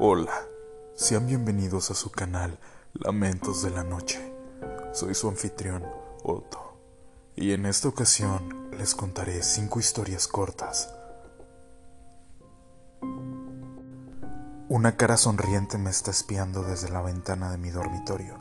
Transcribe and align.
Hola, 0.00 0.46
sean 0.94 1.26
bienvenidos 1.26 1.90
a 1.90 1.94
su 1.94 2.12
canal 2.12 2.60
Lamentos 2.92 3.64
de 3.64 3.70
la 3.70 3.82
Noche. 3.82 4.32
Soy 4.92 5.12
su 5.12 5.28
anfitrión, 5.28 5.84
Otto, 6.22 6.78
y 7.34 7.50
en 7.50 7.66
esta 7.66 7.88
ocasión 7.88 8.70
les 8.78 8.94
contaré 8.94 9.42
cinco 9.42 9.80
historias 9.80 10.28
cortas. 10.28 10.94
Una 14.68 14.96
cara 14.96 15.16
sonriente 15.16 15.78
me 15.78 15.90
está 15.90 16.12
espiando 16.12 16.62
desde 16.62 16.90
la 16.90 17.02
ventana 17.02 17.50
de 17.50 17.58
mi 17.58 17.70
dormitorio, 17.70 18.40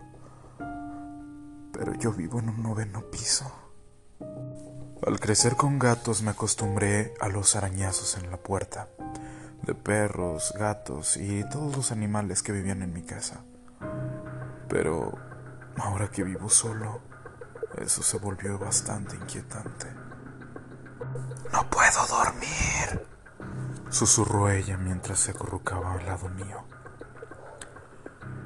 pero 1.74 1.96
yo 1.96 2.14
vivo 2.14 2.38
en 2.38 2.50
un 2.50 2.62
noveno 2.62 3.10
piso. 3.10 3.52
Al 5.04 5.20
crecer 5.20 5.55
con 5.55 5.80
gatos 5.80 6.21
me 6.21 6.30
acostumbré 6.30 7.16
a 7.20 7.30
los 7.30 7.55
arañazos 7.55 8.16
en 8.16 8.30
la 8.30 8.38
puerta, 8.38 8.89
de 9.67 9.76
perros, 9.76 10.53
gatos 10.57 11.17
y 11.17 11.44
todos 11.49 11.75
los 11.75 11.91
animales 11.91 12.41
que 12.41 12.53
vivían 12.53 12.81
en 12.81 12.94
mi 12.94 13.03
casa. 13.03 13.41
Pero 14.70 15.12
ahora 15.75 16.09
que 16.09 16.23
vivo 16.23 16.49
solo, 16.49 17.02
eso 17.77 18.02
se 18.02 18.17
volvió 18.17 18.58
bastante 18.58 19.17
inquietante. 19.17 19.88
No 21.52 21.70
puedo 21.70 22.08
dormir, 22.08 23.08
susurró 23.89 24.49
ella 24.49 24.77
mientras 24.77 25.20
se 25.20 25.31
acurrucaba 25.31 25.94
al 25.94 26.05
lado 26.05 26.30
mío. 26.30 26.63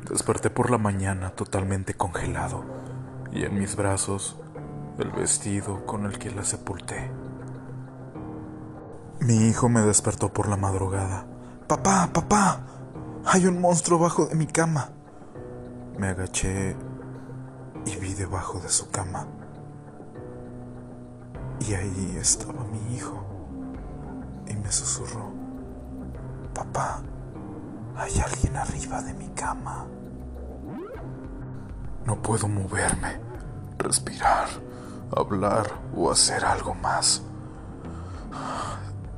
Desperté 0.10 0.50
por 0.50 0.72
la 0.72 0.80
mañana 0.80 1.30
totalmente 1.30 1.94
congelado 1.94 2.66
y 3.32 3.44
en 3.44 3.60
mis 3.60 3.76
brazos 3.76 4.38
el 4.98 5.12
vestido 5.12 5.86
con 5.86 6.06
el 6.06 6.18
que 6.18 6.32
la 6.32 6.44
sepulté. 6.44 7.12
Mi 9.22 9.48
hijo 9.48 9.70
me 9.70 9.82
despertó 9.82 10.34
por 10.34 10.48
la 10.50 10.58
madrugada. 10.58 11.26
Papá, 11.68 12.10
papá, 12.12 12.62
hay 13.26 13.46
un 13.46 13.62
monstruo 13.62 14.00
bajo 14.00 14.26
de 14.26 14.36
mi 14.36 14.48
cama. 14.48 14.90
Me 15.98 16.08
agaché 16.10 16.76
y 17.86 17.96
vi 17.98 18.14
debajo 18.14 18.60
de 18.60 18.70
su 18.70 18.90
cama. 18.90 19.28
Y 21.60 21.74
ahí 21.74 22.18
estaba 22.20 22.64
mi 22.66 22.96
hijo. 22.96 23.24
Y 24.48 24.56
me 24.56 24.72
susurró, 24.72 25.32
papá, 26.54 27.02
hay 27.96 28.20
alguien 28.20 28.58
arriba 28.58 29.02
de 29.02 29.14
mi 29.14 29.30
cama. 29.30 29.86
No 32.06 32.22
puedo 32.22 32.48
moverme, 32.48 33.20
respirar 33.78 34.50
hablar 35.16 35.68
o 35.96 36.12
hacer 36.12 36.46
algo 36.46 36.74
más. 36.74 37.22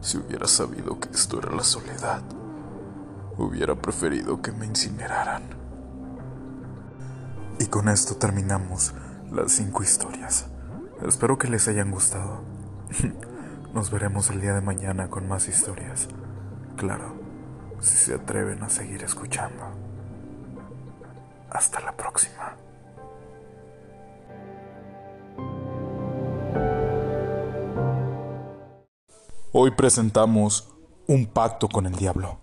Si 0.04 0.18
hubiera 0.18 0.48
sabido 0.48 1.00
que 1.00 1.10
esto 1.12 1.40
era 1.40 1.56
la 1.56 1.64
soledad, 1.64 2.22
hubiera 3.38 3.74
preferido 3.74 4.42
que 4.42 4.52
me 4.52 4.66
incineraran. 4.66 5.44
Y 7.58 7.68
con 7.68 7.88
esto 7.88 8.18
terminamos 8.18 8.94
las 9.32 9.54
cinco 9.54 9.82
historias. 9.82 10.48
Espero 11.08 11.38
que 11.38 11.48
les 11.48 11.70
hayan 11.70 11.90
gustado. 11.90 12.42
Nos 13.74 13.92
veremos 13.92 14.30
el 14.30 14.42
día 14.42 14.54
de 14.54 14.60
mañana 14.60 15.10
con 15.10 15.26
más 15.26 15.48
historias. 15.48 16.10
Claro, 16.76 17.16
si 17.80 17.96
se 17.96 18.16
atreven 18.16 18.62
a 18.62 18.70
seguir 18.70 19.04
escuchando. 19.04 19.64
Hasta 21.50 21.80
la 21.80 21.96
próxima. 21.96 22.58
Hoy 29.66 29.72
presentamos 29.72 30.68
un 31.08 31.26
pacto 31.26 31.70
con 31.70 31.86
el 31.86 31.96
diablo. 31.96 32.38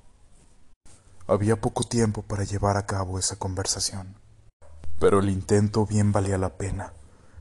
Había 1.27 1.61
poco 1.61 1.85
tiempo 1.85 2.23
para 2.23 2.45
llevar 2.45 2.79
a 2.79 2.87
cabo 2.87 3.19
esa 3.19 3.37
conversación, 3.37 4.15
pero 4.99 5.19
el 5.19 5.29
intento 5.29 5.85
bien 5.85 6.13
valía 6.13 6.39
la 6.39 6.57
pena. 6.57 6.95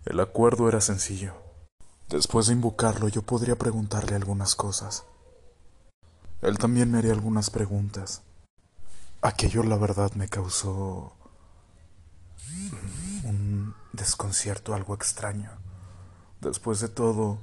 El 0.03 0.19
acuerdo 0.19 0.67
era 0.67 0.81
sencillo. 0.81 1.34
Después 2.09 2.47
de 2.47 2.56
invocarlo 2.56 3.07
yo 3.07 3.22
podría 3.22 3.56
preguntarle 3.56 4.17
algunas 4.17 4.53
cosas. 4.53 5.06
Él 6.41 6.57
también 6.57 6.91
me 6.91 6.97
haría 6.97 7.13
algunas 7.13 7.50
preguntas. 7.50 8.23
Aquello 9.22 9.63
la 9.63 9.78
verdad 9.78 10.11
me 10.11 10.28
causó 10.28 11.13
un 13.23 13.73
desconcierto 13.94 14.73
algo 14.73 14.94
extraño. 14.94 15.51
Después 16.41 16.81
de 16.81 16.90
todo, 16.90 17.40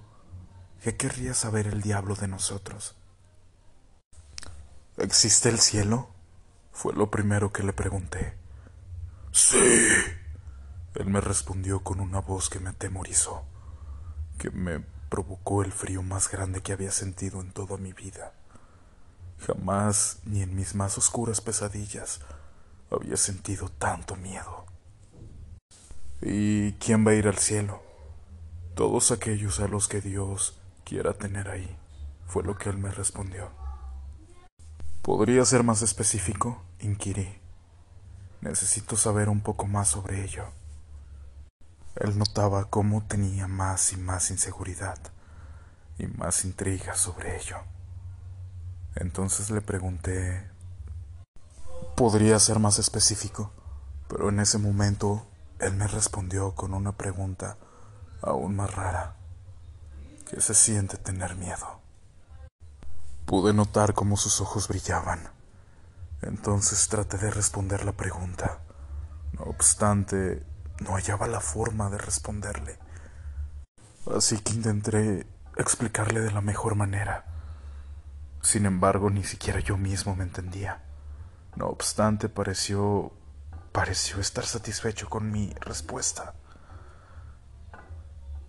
¿Qué 0.83 0.97
querría 0.97 1.35
saber 1.35 1.67
el 1.67 1.83
diablo 1.83 2.15
de 2.15 2.29
nosotros? 2.29 2.95
¿Existe 4.97 5.49
el 5.49 5.59
cielo? 5.59 6.09
Fue 6.73 6.95
lo 6.95 7.11
primero 7.11 7.53
que 7.53 7.63
le 7.63 7.73
pregunté. 7.73 8.35
Sí. 9.33 9.59
Él 10.95 11.07
me 11.07 11.21
respondió 11.21 11.81
con 11.81 12.01
una 12.01 12.21
voz 12.21 12.49
que 12.49 12.61
me 12.61 12.71
atemorizó, 12.71 13.45
que 14.39 14.51
me 14.51 14.81
provocó 15.11 15.63
el 15.63 15.73
frío 15.73 16.03
más 16.03 16.31
grande 16.31 16.63
que 16.63 16.73
había 16.73 16.91
sentido 16.91 17.41
en 17.41 17.53
toda 17.53 17.77
mi 17.77 17.93
vida. 17.93 18.33
Jamás, 19.47 20.19
ni 20.25 20.43
en 20.43 20.55
mis 20.57 20.75
más 20.75 20.97
oscuras 20.97 21.41
pesadillas, 21.41 22.21
había 22.91 23.17
sentido 23.17 23.69
tanto 23.69 24.17
miedo. 24.17 24.65
¿Y 26.23 26.73
quién 26.73 27.07
va 27.07 27.11
a 27.11 27.15
ir 27.15 27.29
al 27.29 27.39
cielo? 27.39 27.83
Todos 28.75 29.11
aquellos 29.11 29.61
a 29.61 29.69
los 29.69 29.89
que 29.89 30.01
Dios 30.01 30.59
quiera 30.87 31.13
tener 31.15 31.49
ahí, 31.51 31.77
fue 32.29 32.45
lo 32.45 32.57
que 32.57 32.71
él 32.71 32.79
me 32.79 32.93
respondió. 32.93 33.51
¿Podría 35.03 35.45
ser 35.45 35.65
más 35.65 35.83
específico? 35.83 36.63
inquirí. 36.79 37.41
Necesito 38.41 38.97
saber 38.97 39.29
un 39.29 39.41
poco 39.41 39.67
más 39.67 39.89
sobre 39.89 40.25
ello. 40.25 40.45
Él 41.97 42.17
notaba 42.17 42.67
cómo 42.67 43.05
tenía 43.05 43.49
más 43.49 43.93
y 43.93 43.97
más 43.97 44.31
inseguridad 44.31 44.99
y 45.99 46.07
más 46.07 46.45
intriga 46.45 46.95
sobre 46.95 47.37
ello. 47.37 47.57
Entonces 48.95 49.51
le 49.51 49.63
pregunté, 49.63 50.49
¿podría 51.97 52.39
ser 52.39 52.61
más 52.61 52.79
específico? 52.79 53.51
Pero 54.07 54.29
en 54.29 54.39
ese 54.39 54.59
momento 54.59 55.27
él 55.59 55.75
me 55.75 55.89
respondió 55.89 56.55
con 56.55 56.75
una 56.75 56.93
pregunta 56.93 57.57
aún 58.23 58.55
más 58.55 58.73
rara. 58.73 59.17
¿Qué 60.29 60.41
se 60.41 60.55
siente 60.55 60.97
tener 60.97 61.37
miedo? 61.37 61.81
Pude 63.27 63.53
notar 63.55 63.95
cómo 63.95 64.17
sus 64.17 64.41
ojos 64.41 64.69
brillaban. 64.69 65.31
Entonces 66.21 66.89
traté 66.89 67.17
de 67.17 67.31
responder 67.31 67.85
la 67.85 67.93
pregunta. 67.93 68.61
No 69.33 69.45
obstante, 69.45 70.45
no 70.81 70.95
hallaba 70.95 71.29
la 71.29 71.41
forma 71.41 71.91
de 71.91 71.99
responderle. 71.99 72.79
Así 74.15 74.39
que 74.39 74.53
intenté 74.53 75.27
explicarle 75.57 76.21
de 76.21 76.33
la 76.33 76.41
mejor 76.41 76.75
manera. 76.75 77.25
Sin 78.43 78.67
embargo, 78.67 79.11
ni 79.11 79.23
siquiera 79.25 79.61
yo 79.61 79.77
mismo 79.77 80.17
me 80.17 80.25
entendía. 80.25 80.83
No 81.55 81.67
obstante, 81.67 82.29
pareció 82.29 83.13
pareció 83.77 84.21
estar 84.21 84.47
satisfecho 84.47 85.09
con 85.11 85.31
mi 85.31 85.53
respuesta. 85.61 86.35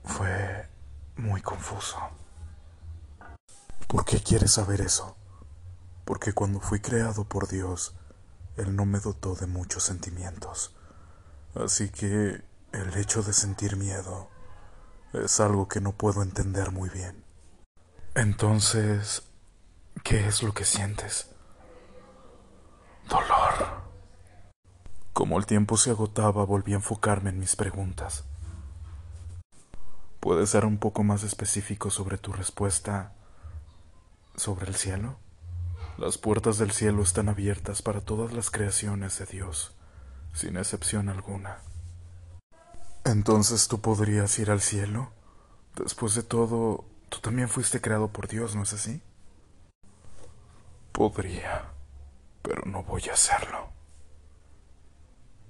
Fue 0.05 0.66
muy 1.17 1.41
confuso. 1.41 1.97
¿Por 3.87 4.05
qué 4.05 4.21
quieres 4.21 4.53
saber 4.53 4.81
eso? 4.81 5.15
Porque 6.05 6.33
cuando 6.33 6.59
fui 6.59 6.79
creado 6.79 7.23
por 7.25 7.47
Dios, 7.47 7.95
Él 8.55 8.75
no 8.75 8.85
me 8.85 8.99
dotó 8.99 9.35
de 9.35 9.47
muchos 9.47 9.83
sentimientos. 9.83 10.75
Así 11.55 11.89
que 11.89 12.41
el 12.71 12.97
hecho 12.97 13.23
de 13.23 13.33
sentir 13.33 13.77
miedo 13.77 14.29
es 15.13 15.39
algo 15.39 15.67
que 15.67 15.81
no 15.81 15.93
puedo 15.93 16.21
entender 16.21 16.71
muy 16.71 16.89
bien. 16.89 17.23
Entonces, 18.13 19.23
¿qué 20.03 20.27
es 20.27 20.43
lo 20.43 20.53
que 20.53 20.65
sientes? 20.65 21.29
Dolor. 23.09 23.87
Como 25.13 25.39
el 25.39 25.45
tiempo 25.45 25.77
se 25.77 25.91
agotaba, 25.91 26.45
volví 26.45 26.73
a 26.73 26.77
enfocarme 26.77 27.29
en 27.29 27.39
mis 27.39 27.55
preguntas. 27.55 28.25
¿Puedes 30.27 30.49
ser 30.49 30.65
un 30.65 30.77
poco 30.77 31.05
más 31.05 31.23
específico 31.23 31.89
sobre 31.89 32.17
tu 32.17 32.33
respuesta 32.33 33.13
sobre 34.35 34.67
el 34.67 34.75
cielo? 34.75 35.15
Las 35.97 36.17
puertas 36.17 36.57
del 36.57 36.71
cielo 36.71 37.01
están 37.01 37.29
abiertas 37.29 37.81
para 37.81 38.01
todas 38.01 38.33
las 38.33 38.51
creaciones 38.51 39.17
de 39.19 39.25
Dios, 39.25 39.73
sin 40.33 40.57
excepción 40.57 41.07
alguna. 41.07 41.59
Entonces 43.05 43.69
tú 43.69 43.79
podrías 43.79 44.37
ir 44.37 44.51
al 44.51 44.59
cielo. 44.59 45.13
Después 45.77 46.13
de 46.13 46.23
todo, 46.23 46.83
tú 47.07 47.19
también 47.19 47.47
fuiste 47.47 47.79
creado 47.79 48.09
por 48.09 48.27
Dios, 48.27 48.53
¿no 48.53 48.63
es 48.63 48.73
así? 48.73 49.01
Podría, 50.91 51.71
pero 52.41 52.63
no 52.65 52.83
voy 52.83 53.03
a 53.09 53.13
hacerlo. 53.13 53.69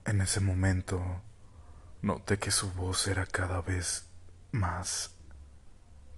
En 0.06 0.22
ese 0.22 0.40
momento, 0.40 1.02
noté 2.04 2.38
que 2.38 2.52
su 2.52 2.72
voz 2.74 3.08
era 3.08 3.26
cada 3.26 3.62
vez 3.62 4.07
más 4.52 5.12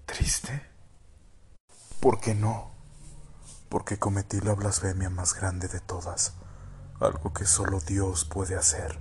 triste? 0.06 0.66
¿Por 2.00 2.20
qué 2.20 2.36
no? 2.36 2.70
porque 3.70 3.98
cometí 3.98 4.42
la 4.42 4.56
blasfemia 4.56 5.10
más 5.10 5.36
grande 5.36 5.68
de 5.68 5.80
todas, 5.80 6.34
algo 7.00 7.34
que 7.34 7.46
solo 7.46 7.80
Dios 7.80 8.26
puede 8.26 8.56
hacer. 8.56 9.00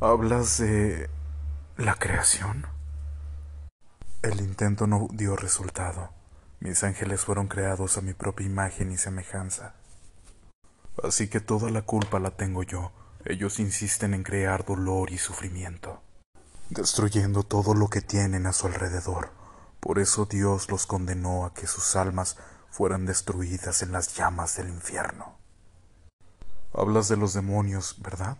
¿Hablas 0.00 0.58
de 0.58 1.10
la 1.76 1.94
creación? 1.96 2.66
El 4.22 4.40
intento 4.40 4.86
no 4.86 5.08
dio 5.10 5.36
resultado. 5.36 6.10
Mis 6.60 6.82
ángeles 6.84 7.24
fueron 7.24 7.48
creados 7.48 7.98
a 7.98 8.00
mi 8.00 8.14
propia 8.14 8.46
imagen 8.46 8.92
y 8.92 8.96
semejanza. 8.96 9.74
Así 11.02 11.28
que 11.28 11.40
toda 11.40 11.70
la 11.70 11.82
culpa 11.82 12.18
la 12.18 12.30
tengo 12.30 12.62
yo. 12.62 12.92
Ellos 13.24 13.58
insisten 13.58 14.14
en 14.14 14.22
crear 14.22 14.64
dolor 14.64 15.10
y 15.10 15.18
sufrimiento, 15.18 16.02
destruyendo 16.70 17.42
todo 17.42 17.74
lo 17.74 17.88
que 17.88 18.00
tienen 18.00 18.46
a 18.46 18.52
su 18.52 18.66
alrededor. 18.66 19.30
Por 19.80 19.98
eso 19.98 20.26
Dios 20.26 20.70
los 20.70 20.86
condenó 20.86 21.44
a 21.44 21.54
que 21.54 21.66
sus 21.66 21.96
almas 21.96 22.36
fueran 22.70 23.06
destruidas 23.06 23.82
en 23.82 23.92
las 23.92 24.14
llamas 24.14 24.56
del 24.56 24.68
infierno. 24.68 25.36
Hablas 26.74 27.08
de 27.08 27.16
los 27.16 27.32
demonios, 27.32 27.96
¿verdad? 28.02 28.36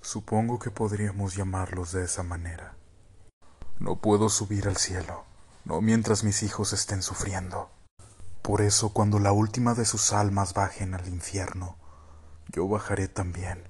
Supongo 0.00 0.58
que 0.58 0.70
podríamos 0.70 1.34
llamarlos 1.34 1.92
de 1.92 2.04
esa 2.04 2.22
manera. 2.22 2.74
No 3.78 3.96
puedo 3.96 4.28
subir 4.28 4.66
al 4.66 4.76
cielo, 4.76 5.24
no 5.64 5.80
mientras 5.80 6.24
mis 6.24 6.42
hijos 6.42 6.72
estén 6.72 7.02
sufriendo. 7.02 7.70
Por 8.42 8.62
eso 8.62 8.92
cuando 8.94 9.18
la 9.18 9.32
última 9.32 9.74
de 9.74 9.84
sus 9.84 10.12
almas 10.12 10.54
bajen 10.54 10.94
al 10.94 11.06
infierno, 11.06 11.76
yo 12.48 12.66
bajaré 12.66 13.08
también, 13.08 13.62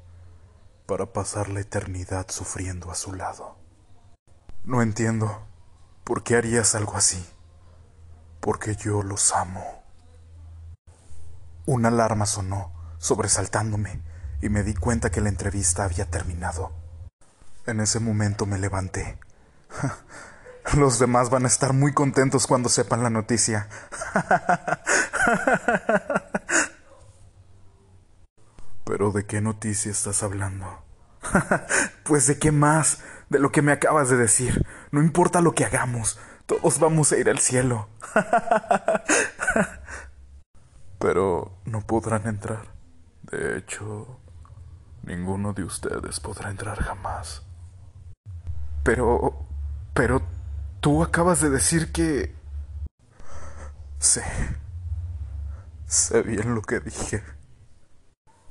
para 0.86 1.12
pasar 1.12 1.48
la 1.48 1.60
eternidad 1.60 2.26
sufriendo 2.30 2.90
a 2.90 2.94
su 2.94 3.12
lado. 3.12 3.57
No 4.68 4.82
entiendo, 4.82 5.44
¿por 6.04 6.22
qué 6.22 6.36
harías 6.36 6.74
algo 6.74 6.94
así? 6.94 7.26
Porque 8.38 8.76
yo 8.76 9.02
los 9.02 9.32
amo. 9.32 9.64
Una 11.64 11.88
alarma 11.88 12.26
sonó, 12.26 12.70
sobresaltándome, 12.98 14.02
y 14.42 14.50
me 14.50 14.62
di 14.64 14.74
cuenta 14.74 15.08
que 15.08 15.22
la 15.22 15.30
entrevista 15.30 15.84
había 15.84 16.04
terminado. 16.10 16.70
En 17.64 17.80
ese 17.80 17.98
momento 17.98 18.44
me 18.44 18.58
levanté. 18.58 19.18
Los 20.76 20.98
demás 20.98 21.30
van 21.30 21.46
a 21.46 21.48
estar 21.48 21.72
muy 21.72 21.94
contentos 21.94 22.46
cuando 22.46 22.68
sepan 22.68 23.02
la 23.02 23.08
noticia. 23.08 23.70
Pero 28.84 29.12
¿de 29.12 29.24
qué 29.24 29.40
noticia 29.40 29.90
estás 29.90 30.22
hablando? 30.22 30.84
pues 32.04 32.26
de 32.26 32.38
qué 32.38 32.52
más, 32.52 32.98
de 33.28 33.38
lo 33.38 33.52
que 33.52 33.62
me 33.62 33.72
acabas 33.72 34.08
de 34.08 34.16
decir. 34.16 34.66
No 34.90 35.02
importa 35.02 35.40
lo 35.40 35.52
que 35.52 35.64
hagamos, 35.64 36.18
todos 36.46 36.78
vamos 36.78 37.12
a 37.12 37.18
ir 37.18 37.28
al 37.28 37.38
cielo. 37.38 37.88
Pero 40.98 41.58
no 41.64 41.80
podrán 41.82 42.26
entrar. 42.26 42.74
De 43.22 43.58
hecho, 43.58 44.18
ninguno 45.02 45.52
de 45.52 45.64
ustedes 45.64 46.20
podrá 46.20 46.50
entrar 46.50 46.78
jamás. 46.78 47.42
Pero... 48.82 49.46
Pero... 49.94 50.22
Tú 50.80 51.02
acabas 51.02 51.40
de 51.40 51.50
decir 51.50 51.90
que... 51.90 52.34
Sé. 53.98 54.22
Sé 55.86 56.22
bien 56.22 56.54
lo 56.54 56.62
que 56.62 56.78
dije 56.78 57.24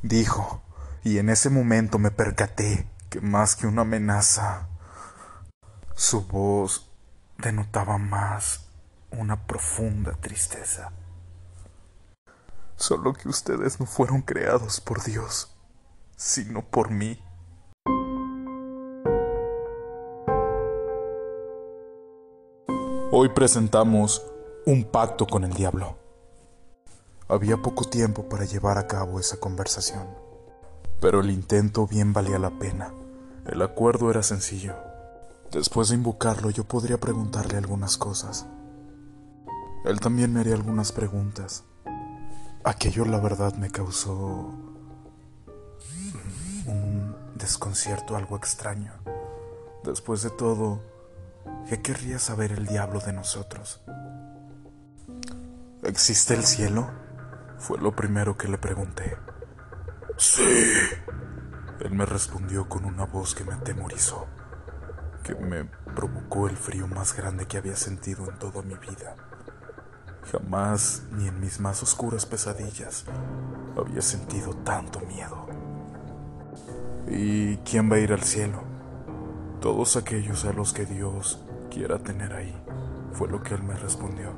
dijo, 0.02 0.64
y 1.04 1.18
en 1.20 1.30
ese 1.30 1.50
momento 1.50 2.00
me 2.00 2.12
percaté 2.12 2.88
que 3.10 3.22
más 3.22 3.56
que 3.56 3.68
una 3.68 3.82
amenaza, 3.84 4.68
su 5.96 6.22
voz 6.28 6.90
denotaba 7.38 7.98
más 7.98 8.68
una 9.12 9.48
profunda 9.48 10.14
tristeza. 10.14 10.92
Solo 12.76 13.14
que 13.14 13.30
ustedes 13.30 13.80
no 13.80 13.86
fueron 13.86 14.22
creados 14.22 14.82
por 14.82 15.04
Dios, 15.04 15.56
sino 16.16 16.62
por 16.62 16.92
mí. 16.92 17.24
Hoy 23.10 23.30
presentamos 23.30 24.24
un 24.66 24.84
pacto 24.84 25.26
con 25.26 25.44
el 25.44 25.54
diablo. 25.54 25.98
Había 27.30 27.58
poco 27.58 27.86
tiempo 27.86 28.30
para 28.30 28.46
llevar 28.46 28.78
a 28.78 28.88
cabo 28.88 29.20
esa 29.20 29.38
conversación, 29.38 30.08
pero 31.00 31.22
el 31.22 31.30
intento 31.30 31.88
bien 31.88 32.14
valía 32.14 32.40
la 32.40 32.52
pena. 32.52 32.94
El 33.46 33.62
acuerdo 33.62 34.10
era 34.10 34.24
sencillo. 34.24 34.76
Después 35.52 35.90
de 35.90 35.96
invocarlo 35.96 36.50
yo 36.50 36.66
podría 36.66 37.00
preguntarle 37.00 37.58
algunas 37.58 37.98
cosas. 37.98 38.46
Él 39.86 40.00
también 40.00 40.34
me 40.34 40.42
haría 40.42 40.56
algunas 40.56 40.92
preguntas. 40.92 41.64
Aquello 42.64 43.06
la 43.06 43.20
verdad 43.20 43.54
me 43.56 43.70
causó 43.70 44.54
un 46.66 47.16
desconcierto 47.36 48.18
algo 48.18 48.36
extraño. 48.36 48.92
Después 49.84 50.24
de 50.24 50.32
todo, 50.32 50.82
¿qué 51.70 51.82
querría 51.82 52.20
saber 52.20 52.52
el 52.52 52.66
diablo 52.66 53.00
de 53.00 53.14
nosotros? 53.14 53.82
¿Existe 55.84 56.34
el 56.34 56.44
cielo? 56.44 56.90
Fue 57.58 57.78
lo 57.78 57.96
primero 57.96 58.38
que 58.38 58.50
le 58.50 58.58
pregunté. 58.58 59.16
Sí. 60.18 60.42
Él 61.80 61.92
me 61.92 62.06
respondió 62.06 62.68
con 62.68 62.86
una 62.86 63.06
voz 63.06 63.36
que 63.36 63.44
me 63.44 63.54
atemorizó, 63.54 64.26
que 65.24 65.36
me 65.36 65.66
provocó 65.66 66.48
el 66.48 66.58
frío 66.58 66.88
más 66.88 67.16
grande 67.16 67.46
que 67.46 67.58
había 67.58 67.76
sentido 67.76 68.28
en 68.28 68.40
toda 68.40 68.64
mi 68.64 68.74
vida. 68.76 69.16
Jamás, 70.32 71.04
ni 71.12 71.28
en 71.28 71.40
mis 71.40 71.60
más 71.60 71.84
oscuras 71.84 72.26
pesadillas, 72.26 73.06
había 73.78 74.02
sentido 74.02 74.56
tanto 74.56 75.00
miedo. 75.02 75.46
¿Y 77.08 77.58
quién 77.58 77.92
va 77.92 77.98
a 77.98 78.00
ir 78.00 78.12
al 78.12 78.24
cielo? 78.24 78.64
Todos 79.62 79.98
aquellos 79.98 80.46
a 80.46 80.54
los 80.54 80.74
que 80.74 80.86
Dios 80.86 81.46
quiera 81.70 82.00
tener 82.00 82.34
ahí, 82.34 82.60
fue 83.14 83.30
lo 83.30 83.44
que 83.44 83.54
él 83.54 83.62
me 83.62 83.76
respondió. 83.76 84.32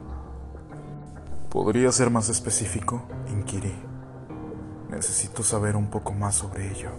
¿Podría 1.50 1.92
ser 1.94 2.10
más 2.10 2.28
específico? 2.30 3.08
Inquirí. 3.30 3.89
Necesito 4.90 5.44
saber 5.44 5.76
un 5.76 5.90
poco 5.90 6.14
más 6.14 6.36
sobre 6.36 6.72
ello. 6.72 6.90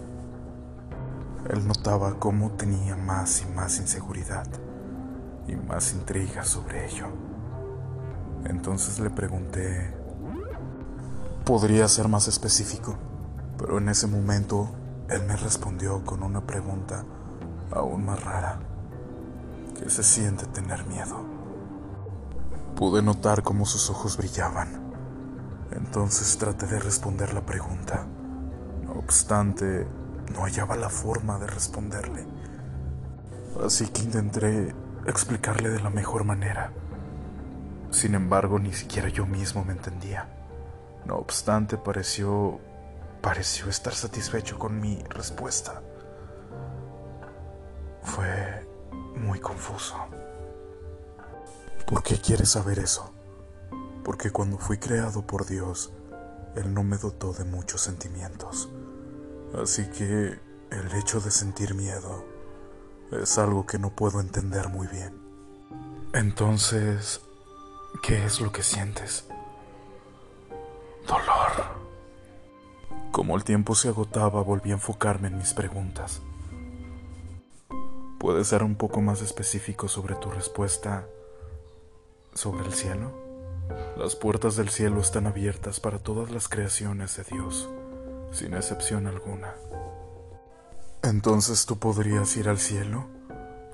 Él 1.49 1.67
notaba 1.67 2.19
cómo 2.19 2.51
tenía 2.51 2.95
más 2.95 3.41
y 3.41 3.45
más 3.53 3.79
inseguridad 3.79 4.47
y 5.47 5.55
más 5.55 5.93
intriga 5.93 6.43
sobre 6.45 6.85
ello. 6.85 7.07
Entonces 8.45 8.99
le 8.99 9.09
pregunté, 9.09 9.93
¿podría 11.43 11.87
ser 11.87 12.07
más 12.07 12.27
específico? 12.27 12.95
Pero 13.57 13.77
en 13.77 13.89
ese 13.89 14.07
momento 14.07 14.69
él 15.09 15.23
me 15.27 15.35
respondió 15.35 16.05
con 16.05 16.23
una 16.23 16.41
pregunta 16.41 17.03
aún 17.71 18.05
más 18.05 18.23
rara. 18.23 18.59
¿Qué 19.77 19.89
se 19.89 20.03
siente 20.03 20.45
tener 20.45 20.85
miedo? 20.85 21.17
Pude 22.75 23.01
notar 23.01 23.43
cómo 23.43 23.65
sus 23.65 23.89
ojos 23.89 24.15
brillaban. 24.15 24.80
Entonces 25.71 26.37
traté 26.37 26.67
de 26.67 26.79
responder 26.79 27.33
la 27.33 27.45
pregunta. 27.45 28.05
No 28.83 28.93
obstante, 28.93 29.87
no 30.33 30.41
hallaba 30.41 30.75
la 30.75 30.89
forma 30.89 31.39
de 31.39 31.47
responderle. 31.47 32.25
Así 33.63 33.87
que 33.87 34.03
intenté 34.03 34.75
explicarle 35.05 35.69
de 35.69 35.79
la 35.79 35.89
mejor 35.89 36.23
manera. 36.23 36.71
Sin 37.89 38.15
embargo, 38.15 38.59
ni 38.59 38.73
siquiera 38.73 39.09
yo 39.09 39.25
mismo 39.25 39.65
me 39.65 39.73
entendía. 39.73 40.29
No 41.05 41.15
obstante, 41.15 41.77
pareció 41.77 42.59
pareció 43.21 43.69
estar 43.69 43.93
satisfecho 43.93 44.57
con 44.57 44.79
mi 44.79 45.01
respuesta. 45.09 45.81
Fue 48.01 48.67
muy 49.15 49.39
confuso. 49.39 49.95
¿Por 51.85 52.01
qué 52.03 52.17
quieres 52.17 52.49
saber 52.49 52.79
eso? 52.79 53.13
Porque 54.03 54.31
cuando 54.31 54.57
fui 54.57 54.77
creado 54.77 55.25
por 55.25 55.45
Dios, 55.45 55.91
Él 56.55 56.73
no 56.73 56.83
me 56.83 56.97
dotó 56.97 57.33
de 57.33 57.45
muchos 57.45 57.81
sentimientos. 57.81 58.69
Así 59.61 59.89
que 59.89 60.39
el 60.71 60.95
hecho 60.95 61.19
de 61.19 61.31
sentir 61.31 61.75
miedo 61.75 62.25
es 63.11 63.37
algo 63.37 63.65
que 63.65 63.77
no 63.77 63.89
puedo 63.95 64.21
entender 64.21 64.69
muy 64.69 64.87
bien. 64.87 65.19
Entonces, 66.13 67.21
¿qué 68.01 68.25
es 68.25 68.41
lo 68.41 68.51
que 68.51 68.63
sientes? 68.63 69.25
Dolor. 71.07 71.51
Como 73.11 73.35
el 73.35 73.43
tiempo 73.43 73.75
se 73.75 73.89
agotaba, 73.89 74.41
volví 74.41 74.71
a 74.71 74.75
enfocarme 74.75 75.27
en 75.27 75.37
mis 75.37 75.53
preguntas. 75.53 76.21
¿Puedes 78.19 78.47
ser 78.47 78.63
un 78.63 78.75
poco 78.75 79.01
más 79.01 79.21
específico 79.21 79.87
sobre 79.87 80.15
tu 80.15 80.29
respuesta 80.29 81.07
sobre 82.33 82.65
el 82.65 82.73
cielo? 82.73 83.20
Las 83.97 84.15
puertas 84.15 84.55
del 84.55 84.69
cielo 84.69 85.01
están 85.01 85.27
abiertas 85.27 85.79
para 85.79 85.99
todas 85.99 86.31
las 86.31 86.47
creaciones 86.47 87.17
de 87.17 87.23
Dios, 87.23 87.69
sin 88.31 88.53
excepción 88.53 89.07
alguna. 89.07 89.53
Entonces 91.03 91.65
tú 91.65 91.79
podrías 91.79 92.35
ir 92.37 92.49
al 92.49 92.59
cielo. 92.59 93.07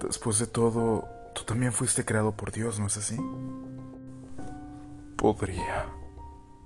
Después 0.01 0.39
de 0.39 0.47
todo, 0.47 1.07
tú 1.33 1.43
también 1.43 1.73
fuiste 1.73 2.05
creado 2.05 2.31
por 2.31 2.51
Dios, 2.51 2.79
¿no 2.79 2.87
es 2.87 2.97
así? 2.97 3.17
Podría. 5.17 5.87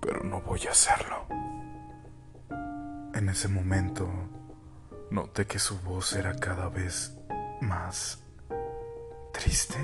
pero 0.01 0.23
no 0.23 0.41
voy 0.41 0.61
a 0.67 0.71
hacerlo. 0.71 1.27
En 3.13 3.29
ese 3.29 3.47
momento 3.47 4.09
noté 5.11 5.45
que 5.45 5.59
su 5.59 5.79
voz 5.81 6.13
era 6.13 6.35
cada 6.35 6.69
vez 6.69 7.15
más 7.61 8.23
triste. 9.31 9.77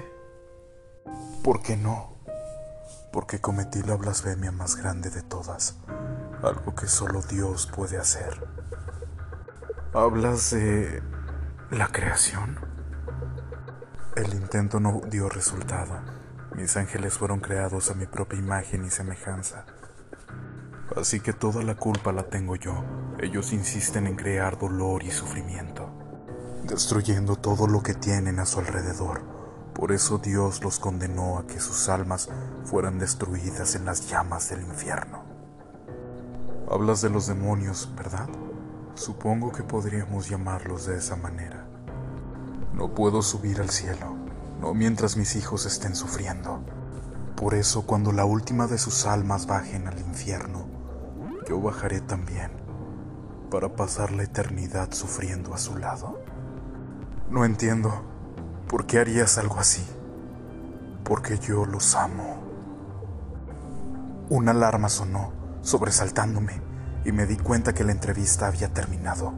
¿Por 1.43 1.61
qué 1.61 1.77
no? 1.77 2.16
Porque 3.11 3.39
cometí 3.39 3.81
la 3.83 3.95
blasfemia 3.95 4.51
más 4.51 4.75
grande 4.75 5.09
de 5.09 5.21
todas, 5.21 5.77
algo 6.43 6.75
que 6.75 6.87
solo 6.87 7.21
Dios 7.21 7.67
puede 7.67 7.97
hacer. 7.97 8.47
¿Hablas 9.93 10.51
de 10.51 11.01
la 11.71 11.87
creación? 11.87 12.59
El 14.15 14.33
intento 14.33 14.79
no 14.79 15.01
dio 15.09 15.29
resultado. 15.29 15.99
Mis 16.55 16.75
ángeles 16.75 17.17
fueron 17.17 17.39
creados 17.39 17.91
a 17.91 17.93
mi 17.93 18.05
propia 18.05 18.39
imagen 18.39 18.83
y 18.85 18.89
semejanza. 18.89 19.65
Así 20.95 21.19
que 21.19 21.33
toda 21.33 21.63
la 21.63 21.75
culpa 21.75 22.11
la 22.11 22.23
tengo 22.23 22.55
yo. 22.55 22.83
Ellos 23.19 23.53
insisten 23.53 24.07
en 24.07 24.15
crear 24.15 24.57
dolor 24.57 25.03
y 25.03 25.11
sufrimiento, 25.11 25.89
destruyendo 26.63 27.35
todo 27.35 27.67
lo 27.67 27.83
que 27.83 27.93
tienen 27.93 28.39
a 28.39 28.45
su 28.45 28.59
alrededor. 28.59 29.36
Por 29.77 29.91
eso 29.91 30.17
Dios 30.17 30.63
los 30.63 30.79
condenó 30.79 31.37
a 31.37 31.45
que 31.45 31.59
sus 31.59 31.87
almas 31.87 32.29
fueran 32.65 32.97
destruidas 32.97 33.75
en 33.75 33.85
las 33.85 34.09
llamas 34.09 34.49
del 34.49 34.61
infierno. 34.61 35.23
Hablas 36.67 37.03
de 37.03 37.11
los 37.11 37.27
demonios, 37.27 37.87
¿verdad? 37.95 38.27
Supongo 38.95 39.51
que 39.51 39.61
podríamos 39.61 40.29
llamarlos 40.29 40.87
de 40.87 40.97
esa 40.97 41.15
manera. 41.15 41.67
No 42.73 42.95
puedo 42.95 43.21
subir 43.21 43.61
al 43.61 43.69
cielo, 43.69 44.15
no 44.59 44.73
mientras 44.73 45.15
mis 45.15 45.35
hijos 45.35 45.67
estén 45.67 45.95
sufriendo. 45.95 46.59
Por 47.35 47.53
eso 47.53 47.83
cuando 47.85 48.11
la 48.11 48.25
última 48.25 48.65
de 48.65 48.79
sus 48.79 49.05
almas 49.05 49.45
bajen 49.45 49.87
al 49.87 49.99
infierno, 49.99 50.65
yo 51.47 51.61
bajaré 51.61 52.01
también 52.01 52.49
para 53.51 53.75
pasar 53.75 54.11
la 54.11 54.23
eternidad 54.23 54.91
sufriendo 54.91 55.53
a 55.53 55.59
su 55.59 55.77
lado. 55.77 56.19
No 57.29 57.45
entiendo 57.45 58.16
por 58.67 58.85
qué 58.85 58.99
harías 58.99 59.37
algo 59.37 59.59
así. 59.59 59.85
Porque 61.03 61.39
yo 61.39 61.65
los 61.65 61.95
amo. 61.95 62.43
Una 64.29 64.51
alarma 64.51 64.89
sonó, 64.89 65.31
sobresaltándome, 65.61 66.61
y 67.05 67.11
me 67.11 67.25
di 67.25 67.37
cuenta 67.37 67.73
que 67.73 67.83
la 67.85 67.93
entrevista 67.93 68.47
había 68.47 68.73
terminado. 68.73 69.33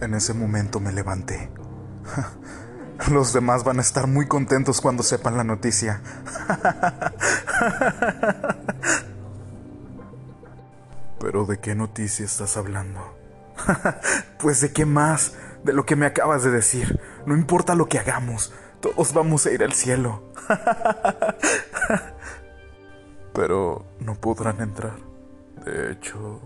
En 0.00 0.14
ese 0.14 0.34
momento 0.34 0.78
me 0.78 0.92
levanté. 0.92 1.50
Los 3.10 3.32
demás 3.32 3.64
van 3.64 3.78
a 3.78 3.82
estar 3.82 4.06
muy 4.08 4.26
contentos 4.26 4.80
cuando 4.80 5.02
sepan 5.02 5.36
la 5.36 5.44
noticia. 5.44 6.00
Pero 11.20 11.46
¿de 11.46 11.58
qué 11.58 11.74
noticia 11.74 12.24
estás 12.24 12.56
hablando? 12.56 13.16
pues 14.38 14.60
de 14.60 14.72
qué 14.72 14.86
más, 14.86 15.32
de 15.64 15.72
lo 15.72 15.84
que 15.84 15.96
me 15.96 16.06
acabas 16.06 16.42
de 16.42 16.50
decir. 16.50 17.00
No 17.26 17.34
importa 17.34 17.74
lo 17.74 17.86
que 17.86 17.98
hagamos, 17.98 18.52
todos 18.80 19.12
vamos 19.12 19.46
a 19.46 19.52
ir 19.52 19.62
al 19.62 19.72
cielo. 19.72 20.22
Pero 23.32 23.84
no 24.00 24.14
podrán 24.14 24.60
entrar. 24.60 24.96
De 25.64 25.92
hecho, 25.92 26.40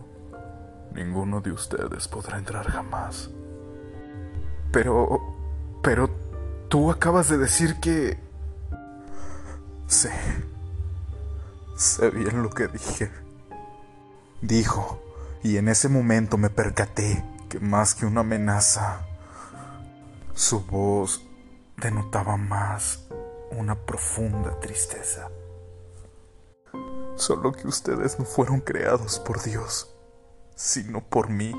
ninguno 0.95 1.40
de 1.40 1.52
ustedes 1.52 2.09
podrá 2.09 2.38
entrar 2.38 2.66
jamás. 2.66 3.31
Pero... 4.73 5.21
Pero 5.83 6.11
tú 6.69 6.90
acabas 6.90 7.28
de 7.28 7.38
decir 7.38 7.81
que... 7.81 8.19
Sé. 9.87 10.12
Sé 11.76 12.11
bien 12.11 12.42
lo 12.42 12.50
que 12.50 12.69
dije 12.69 13.11
dijo, 14.42 15.00
y 15.42 15.57
en 15.57 15.69
ese 15.69 15.88
momento 15.88 16.37
me 16.37 16.50
percaté 16.50 17.25
que 17.52 17.61
más 17.61 17.94
que 17.94 18.06
una 18.06 18.23
amenaza, 18.23 19.02
su 20.32 20.64
voz 20.64 21.23
denotaba 21.76 22.38
más 22.38 23.06
una 23.50 23.75
profunda 23.75 24.59
tristeza. 24.59 25.28
Solo 27.14 27.52
que 27.52 27.68
ustedes 27.68 28.18
no 28.18 28.25
fueron 28.25 28.61
creados 28.61 29.18
por 29.18 29.42
Dios, 29.42 29.94
sino 30.56 31.06
por 31.06 31.28
mí. 31.28 31.52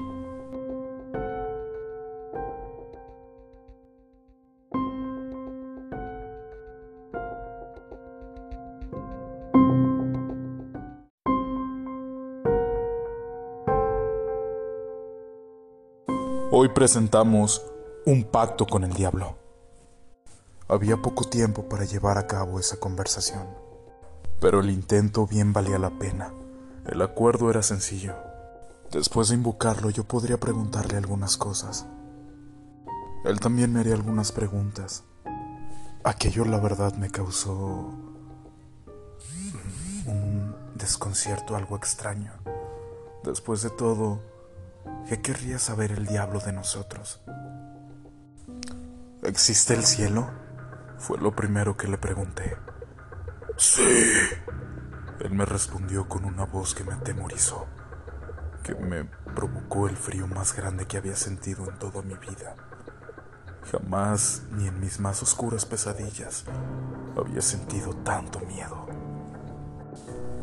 Hoy 16.55 16.69
presentamos 16.69 17.65
un 18.05 18.25
pacto 18.25 18.67
con 18.67 18.83
el 18.83 18.93
diablo. 18.93 19.37
Había 20.67 21.01
poco 21.01 21.23
tiempo 21.23 21.67
para 21.67 21.83
llevar 21.83 22.19
a 22.19 22.27
cabo 22.27 22.59
esa 22.59 22.77
conversación, 22.79 23.47
pero 24.39 24.59
el 24.59 24.69
intento 24.69 25.25
bien 25.25 25.51
valía 25.51 25.79
la 25.79 25.97
pena. 25.97 26.31
El 26.85 27.01
acuerdo 27.01 27.49
era 27.49 27.63
sencillo. 27.63 28.13
Después 28.91 29.29
de 29.29 29.33
invocarlo 29.33 29.89
yo 29.89 30.03
podría 30.03 30.39
preguntarle 30.39 30.95
algunas 30.95 31.37
cosas. 31.37 31.87
Él 33.25 33.39
también 33.39 33.73
me 33.73 33.79
haría 33.79 33.95
algunas 33.95 34.31
preguntas. 34.31 35.05
Aquello 36.03 36.45
la 36.45 36.59
verdad 36.59 36.93
me 36.93 37.09
causó 37.09 37.89
un 40.05 40.55
desconcierto 40.75 41.55
algo 41.55 41.75
extraño. 41.77 42.31
Después 43.23 43.63
de 43.63 43.71
todo, 43.71 44.19
¿Qué 45.07 45.21
querría 45.21 45.59
saber 45.59 45.91
el 45.91 46.05
diablo 46.05 46.39
de 46.39 46.53
nosotros? 46.53 47.21
¿Existe 49.23 49.73
el 49.73 49.83
cielo? 49.83 50.29
Fue 50.97 51.17
lo 51.17 51.35
primero 51.35 51.77
que 51.77 51.87
le 51.87 51.97
pregunté. 51.97 52.57
Sí. 53.57 53.83
Él 55.19 55.31
me 55.31 55.45
respondió 55.45 56.07
con 56.09 56.25
una 56.25 56.45
voz 56.45 56.73
que 56.73 56.83
me 56.83 56.93
atemorizó, 56.93 57.67
que 58.63 58.75
me 58.75 59.05
provocó 59.35 59.87
el 59.87 59.95
frío 59.95 60.27
más 60.27 60.55
grande 60.55 60.85
que 60.85 60.97
había 60.97 61.15
sentido 61.15 61.69
en 61.69 61.77
toda 61.79 62.01
mi 62.01 62.15
vida. 62.15 62.55
Jamás, 63.71 64.43
ni 64.51 64.67
en 64.67 64.79
mis 64.79 64.99
más 64.99 65.21
oscuras 65.23 65.65
pesadillas, 65.65 66.45
había 67.17 67.41
sentido 67.41 67.95
tanto 67.97 68.39
miedo. 68.41 68.87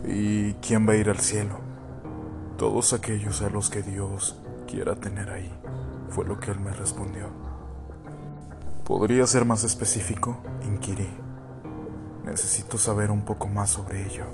¿Y 0.05 0.55
quién 0.55 0.89
va 0.89 0.93
a 0.93 0.97
ir 0.97 1.11
al 1.11 1.21
cielo? 1.21 1.70
Todos 2.61 2.93
aquellos 2.93 3.41
a 3.41 3.49
los 3.49 3.71
que 3.71 3.83
Dios 3.83 4.37
quiera 4.69 4.95
tener 4.95 5.31
ahí, 5.31 5.51
fue 6.11 6.27
lo 6.27 6.39
que 6.39 6.51
él 6.51 6.61
me 6.61 6.71
respondió. 6.71 7.31
¿Podría 8.85 9.27
ser 9.27 9.47
más 9.47 9.65
específico? 9.65 10.37
Inquirí. 10.67 11.09
Necesito 12.23 12.77
saber 12.77 13.11
un 13.11 13.23
poco 13.23 13.49
más 13.49 13.71
sobre 13.71 14.05
ello. 14.05 14.27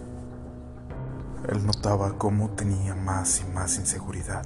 Él 1.48 1.64
notaba 1.64 2.18
cómo 2.18 2.50
tenía 2.50 2.96
más 2.96 3.42
y 3.42 3.44
más 3.44 3.78
inseguridad 3.78 4.44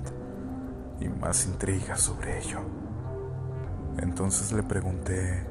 y 1.01 1.09
más 1.09 1.47
intriga 1.47 1.97
sobre 1.97 2.39
ello. 2.39 2.59
Entonces 3.97 4.53
le 4.53 4.63
pregunté, 4.63 5.49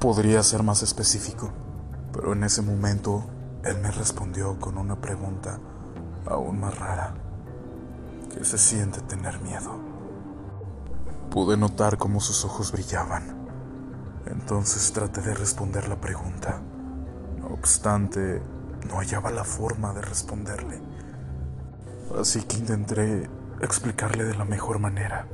¿podría 0.00 0.42
ser 0.42 0.64
más 0.64 0.82
específico? 0.82 1.52
Pero 2.12 2.32
en 2.32 2.42
ese 2.42 2.60
momento 2.60 3.24
él 3.62 3.78
me 3.78 3.92
respondió 3.92 4.58
con 4.58 4.78
una 4.78 5.00
pregunta 5.00 5.60
aún 6.26 6.60
más 6.60 6.78
rara 6.78 7.14
que 8.32 8.44
se 8.44 8.58
siente 8.58 9.00
tener 9.02 9.40
miedo. 9.40 9.78
Pude 11.30 11.56
notar 11.56 11.98
cómo 11.98 12.20
sus 12.20 12.44
ojos 12.44 12.72
brillaban. 12.72 13.46
Entonces 14.26 14.92
traté 14.92 15.20
de 15.20 15.34
responder 15.34 15.88
la 15.88 16.00
pregunta. 16.00 16.60
No 17.38 17.48
obstante, 17.48 18.42
no 18.88 18.96
hallaba 18.96 19.30
la 19.30 19.44
forma 19.44 19.92
de 19.92 20.02
responderle. 20.02 20.80
Así 22.18 22.42
que 22.42 22.56
intenté 22.56 23.28
explicarle 23.60 24.24
de 24.24 24.34
la 24.34 24.44
mejor 24.44 24.78
manera. 24.78 25.26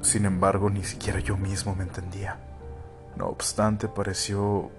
Sin 0.00 0.24
embargo, 0.24 0.70
ni 0.70 0.84
siquiera 0.84 1.20
yo 1.20 1.36
mismo 1.36 1.74
me 1.74 1.84
entendía. 1.84 2.38
No 3.16 3.26
obstante, 3.26 3.88
pareció 3.88 4.70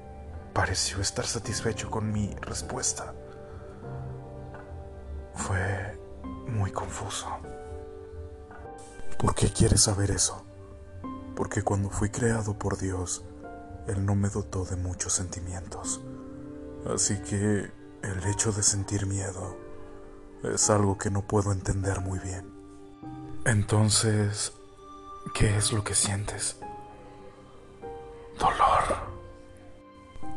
pareció 0.54 1.00
estar 1.00 1.26
satisfecho 1.26 1.90
con 1.90 2.12
mi 2.12 2.34
respuesta. 2.42 3.14
Fue 5.34 5.98
muy 6.48 6.72
confuso. 6.72 7.28
¿Por 9.18 9.36
qué 9.36 9.52
quieres 9.52 9.82
saber 9.82 10.12
eso? 10.12 10.46
Porque 11.36 11.62
cuando 11.62 11.90
fui 11.90 12.10
creado 12.10 12.58
por 12.58 12.78
Dios, 12.78 13.24
Él 13.88 14.06
no 14.06 14.16
me 14.16 14.30
dotó 14.30 14.66
de 14.66 14.76
muchos 14.76 15.14
sentimientos. 15.14 16.02
Así 16.94 17.22
que 17.22 17.72
el 18.02 18.24
hecho 18.28 18.52
de 18.52 18.64
sentir 18.64 19.06
miedo 19.06 19.58
es 20.44 20.70
algo 20.70 20.98
que 20.98 21.10
no 21.10 21.22
puedo 21.22 21.52
entender 21.52 22.00
muy 22.00 22.20
bien. 22.20 22.50
Entonces, 23.46 24.54
¿qué 25.34 25.58
es 25.58 25.74
lo 25.74 25.84
que 25.84 25.96
sientes? 25.96 26.58
Dolor. 28.40 29.10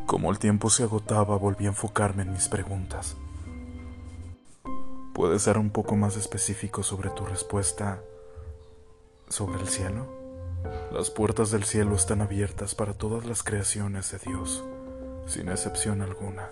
Como 0.06 0.30
el 0.30 0.38
tiempo 0.38 0.70
se 0.70 0.82
agotaba, 0.82 1.36
volví 1.36 1.66
a 1.66 1.68
enfocarme 1.68 2.22
en 2.22 2.32
mis 2.32 2.48
preguntas. 2.48 3.16
¿Puedes 5.22 5.42
ser 5.42 5.56
un 5.56 5.70
poco 5.70 5.94
más 5.94 6.16
específico 6.16 6.82
sobre 6.82 7.08
tu 7.10 7.24
respuesta 7.24 8.02
sobre 9.28 9.60
el 9.60 9.68
cielo? 9.68 10.08
Las 10.90 11.10
puertas 11.10 11.52
del 11.52 11.62
cielo 11.62 11.94
están 11.94 12.22
abiertas 12.22 12.74
para 12.74 12.94
todas 12.94 13.24
las 13.24 13.44
creaciones 13.44 14.10
de 14.10 14.18
Dios, 14.18 14.64
sin 15.26 15.48
excepción 15.48 16.02
alguna. 16.02 16.48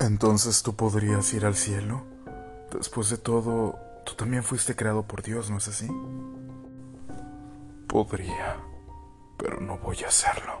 Entonces 0.00 0.62
tú 0.62 0.76
podrías 0.76 1.32
ir 1.32 1.46
al 1.46 1.54
cielo. 1.54 2.02
Después 2.70 3.08
de 3.08 3.16
todo, 3.16 3.78
tú 4.04 4.12
también 4.16 4.44
fuiste 4.44 4.76
creado 4.76 5.04
por 5.04 5.22
Dios, 5.22 5.48
¿no 5.48 5.56
es 5.56 5.68
así? 5.68 5.88
Podría, 7.88 8.58
pero 9.38 9.62
no 9.62 9.78
voy 9.78 9.96
a 10.04 10.08
hacerlo. 10.08 10.60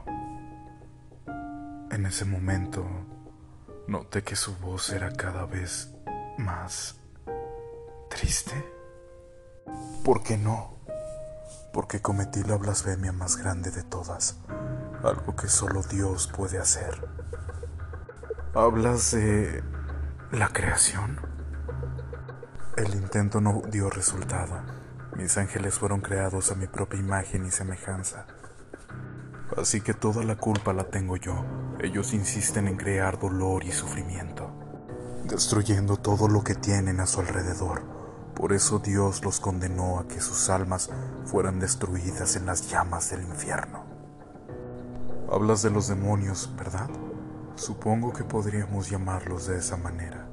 En 1.90 2.06
ese 2.06 2.24
momento, 2.24 2.86
noté 3.86 4.22
que 4.22 4.34
su 4.34 4.56
voz 4.56 4.88
era 4.88 5.12
cada 5.12 5.44
vez 5.44 5.93
más 6.38 6.96
triste. 8.10 8.54
¿Por 10.04 10.22
qué 10.22 10.36
no? 10.36 10.74
Porque 11.72 12.00
cometí 12.00 12.42
la 12.42 12.56
blasfemia 12.56 13.12
más 13.12 13.36
grande 13.36 13.70
de 13.70 13.82
todas, 13.82 14.38
algo 15.02 15.34
que 15.36 15.48
solo 15.48 15.82
Dios 15.82 16.30
puede 16.34 16.58
hacer. 16.58 17.08
¿Hablas 18.54 19.12
de 19.12 19.62
la 20.30 20.48
creación? 20.48 21.18
El 22.76 22.94
intento 22.94 23.40
no 23.40 23.62
dio 23.70 23.88
resultado. 23.88 24.60
Mis 25.16 25.38
ángeles 25.38 25.78
fueron 25.78 26.00
creados 26.00 26.50
a 26.50 26.56
mi 26.56 26.66
propia 26.66 26.98
imagen 26.98 27.46
y 27.46 27.52
semejanza. 27.52 28.26
Así 29.56 29.80
que 29.80 29.94
toda 29.94 30.24
la 30.24 30.34
culpa 30.36 30.72
la 30.72 30.84
tengo 30.84 31.16
yo. 31.16 31.44
Ellos 31.80 32.12
insisten 32.14 32.66
en 32.66 32.76
crear 32.76 33.18
dolor 33.20 33.62
y 33.62 33.70
sufrimiento, 33.70 34.33
destruyendo 35.24 35.96
todo 35.96 36.28
lo 36.28 36.44
que 36.44 36.54
tienen 36.54 37.00
a 37.00 37.06
su 37.06 37.20
alrededor. 37.20 37.82
Por 38.34 38.52
eso 38.52 38.78
Dios 38.78 39.24
los 39.24 39.40
condenó 39.40 39.98
a 39.98 40.06
que 40.06 40.20
sus 40.20 40.50
almas 40.50 40.90
fueran 41.24 41.60
destruidas 41.60 42.36
en 42.36 42.46
las 42.46 42.70
llamas 42.70 43.10
del 43.10 43.22
infierno. 43.22 43.84
Hablas 45.30 45.62
de 45.62 45.70
los 45.70 45.88
demonios, 45.88 46.50
¿verdad? 46.56 46.90
Supongo 47.54 48.12
que 48.12 48.24
podríamos 48.24 48.90
llamarlos 48.90 49.46
de 49.46 49.58
esa 49.58 49.76
manera. 49.76 50.28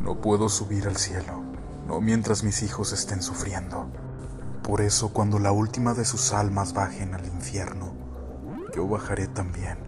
No 0.00 0.20
puedo 0.20 0.48
subir 0.48 0.86
al 0.86 0.96
cielo, 0.96 1.42
no 1.86 2.00
mientras 2.00 2.44
mis 2.44 2.62
hijos 2.62 2.92
estén 2.92 3.22
sufriendo. 3.22 3.90
Por 4.62 4.82
eso 4.82 5.12
cuando 5.12 5.38
la 5.38 5.52
última 5.52 5.94
de 5.94 6.04
sus 6.04 6.32
almas 6.32 6.74
bajen 6.74 7.14
al 7.14 7.26
infierno, 7.26 7.92
yo 8.74 8.86
bajaré 8.86 9.26
también 9.26 9.78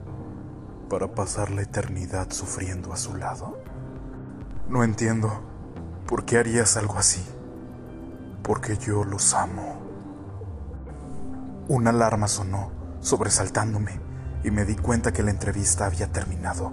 para 0.89 1.15
pasar 1.15 1.51
la 1.51 1.63
eternidad 1.63 2.31
sufriendo 2.31 2.93
a 2.93 2.97
su 2.97 3.17
lado. 3.17 3.62
No 4.73 4.83
entiendo 4.85 5.31
por 6.07 6.25
qué 6.25 6.39
harías 6.39 6.79
algo 6.79 6.97
así. 6.97 7.23
Porque 8.43 8.79
yo 8.79 9.05
los 9.05 9.35
amo. 9.35 9.83
Una 11.69 11.91
alarma 11.91 12.27
sonó, 12.27 12.73
sobresaltándome, 13.03 14.01
y 14.43 14.51
me 14.51 14.65
di 14.65 14.75
cuenta 14.77 15.13
que 15.13 15.23
la 15.23 15.31
entrevista 15.31 15.85
había 15.85 16.11
terminado. 16.11 16.73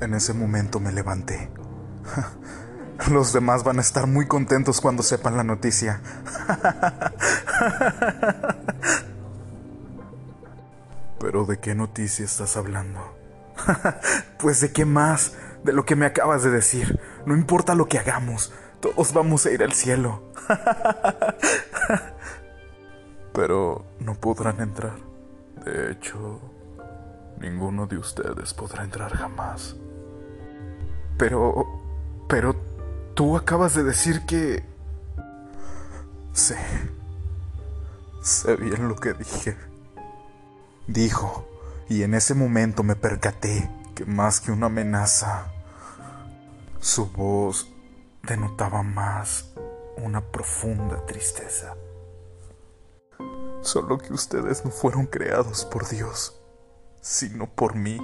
En 0.00 0.14
ese 0.14 0.32
momento 0.32 0.80
me 0.80 0.92
levanté. 0.92 1.50
Los 3.10 3.34
demás 3.34 3.64
van 3.64 3.76
a 3.76 3.82
estar 3.82 4.06
muy 4.06 4.26
contentos 4.26 4.80
cuando 4.80 5.02
sepan 5.02 5.36
la 5.36 5.44
noticia. 5.44 6.00
Pero 11.20 11.44
¿de 11.44 11.58
qué 11.58 11.74
noticia 11.74 12.24
estás 12.24 12.56
hablando? 12.56 13.14
pues 14.38 14.62
de 14.62 14.72
qué 14.72 14.86
más, 14.86 15.32
de 15.64 15.72
lo 15.72 15.84
que 15.84 15.96
me 15.96 16.06
acabas 16.06 16.44
de 16.44 16.50
decir. 16.50 17.00
No 17.26 17.34
importa 17.34 17.74
lo 17.74 17.86
que 17.86 17.98
hagamos, 17.98 18.52
todos 18.80 19.12
vamos 19.12 19.46
a 19.46 19.50
ir 19.50 19.62
al 19.62 19.72
cielo. 19.72 20.22
Pero 23.32 23.84
no 23.98 24.14
podrán 24.14 24.60
entrar. 24.60 24.94
De 25.64 25.90
hecho, 25.90 26.40
ninguno 27.40 27.86
de 27.86 27.98
ustedes 27.98 28.54
podrá 28.54 28.84
entrar 28.84 29.12
jamás. 29.12 29.76
Pero... 31.18 31.80
Pero 32.28 32.54
tú 33.14 33.36
acabas 33.36 33.74
de 33.74 33.82
decir 33.82 34.24
que... 34.26 34.64
Sé. 36.32 36.56
Sé 38.22 38.56
bien 38.56 38.88
lo 38.88 38.96
que 38.96 39.12
dije 39.12 39.56
dijo, 40.86 41.48
y 41.88 42.02
en 42.02 42.14
ese 42.14 42.34
momento 42.34 42.82
me 42.82 42.96
percaté 42.96 43.70
que 43.94 44.04
más 44.04 44.40
que 44.40 44.52
una 44.52 44.66
amenaza, 44.66 45.52
su 46.84 47.06
voz 47.06 47.66
denotaba 48.22 48.82
más 48.82 49.54
una 49.96 50.20
profunda 50.20 51.06
tristeza. 51.06 51.74
Solo 53.62 53.96
que 53.96 54.12
ustedes 54.12 54.66
no 54.66 54.70
fueron 54.70 55.06
creados 55.06 55.64
por 55.64 55.88
Dios, 55.88 56.38
sino 57.00 57.48
por 57.48 57.74
mí. 57.74 57.98